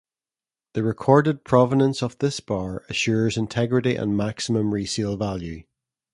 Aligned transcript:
The 0.73 0.81
recorded 0.81 1.43
provenance 1.43 2.01
of 2.01 2.17
this 2.17 2.39
bar 2.39 2.83
assures 2.89 3.37
integrity 3.37 3.95
and 3.95 4.17
maximum 4.17 4.73
resale 4.73 5.15
value. 5.15 5.65